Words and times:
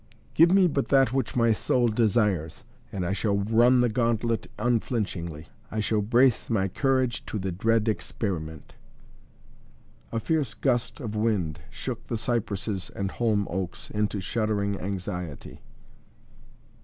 "Give 0.33 0.51
me 0.51 0.65
but 0.67 0.87
that 0.87 1.13
which 1.13 1.35
my 1.35 1.53
soul 1.53 1.87
desires 1.87 2.63
and 2.91 3.05
I 3.05 3.13
shall 3.13 3.37
run 3.37 3.81
the 3.81 3.87
gauntlet 3.87 4.47
unflinchingly. 4.57 5.45
I 5.69 5.79
shall 5.79 6.01
brace 6.01 6.49
my 6.49 6.69
courage 6.69 7.23
to 7.27 7.37
the 7.37 7.51
dread 7.51 7.87
experiment." 7.87 8.73
A 10.11 10.19
fierce 10.19 10.55
gust 10.55 10.99
of 11.01 11.15
wind 11.15 11.59
shook 11.69 12.05
the 12.07 12.17
cypresses 12.17 12.89
and 12.95 13.11
holm 13.11 13.45
oaks 13.47 13.91
into 13.91 14.19
shuddering 14.19 14.79
anxiety. 14.79 15.61